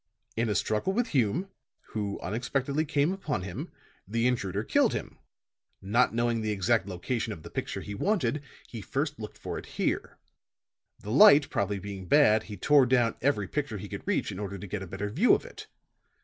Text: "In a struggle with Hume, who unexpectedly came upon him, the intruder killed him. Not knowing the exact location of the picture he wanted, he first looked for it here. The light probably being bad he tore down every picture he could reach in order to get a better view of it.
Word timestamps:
"In 0.35 0.49
a 0.49 0.55
struggle 0.55 0.93
with 0.93 1.09
Hume, 1.09 1.47
who 1.89 2.19
unexpectedly 2.21 2.85
came 2.85 3.13
upon 3.13 3.43
him, 3.43 3.69
the 4.07 4.25
intruder 4.25 4.63
killed 4.63 4.93
him. 4.95 5.19
Not 5.79 6.11
knowing 6.11 6.41
the 6.41 6.49
exact 6.49 6.87
location 6.87 7.31
of 7.31 7.43
the 7.43 7.51
picture 7.51 7.81
he 7.81 7.93
wanted, 7.93 8.41
he 8.67 8.81
first 8.81 9.19
looked 9.19 9.37
for 9.37 9.59
it 9.59 9.67
here. 9.77 10.17
The 11.01 11.11
light 11.11 11.51
probably 11.51 11.77
being 11.77 12.07
bad 12.07 12.41
he 12.45 12.57
tore 12.57 12.87
down 12.87 13.13
every 13.21 13.47
picture 13.47 13.77
he 13.77 13.87
could 13.89 14.01
reach 14.07 14.31
in 14.31 14.39
order 14.39 14.57
to 14.57 14.65
get 14.65 14.81
a 14.81 14.87
better 14.87 15.07
view 15.11 15.35
of 15.35 15.45
it. 15.45 15.67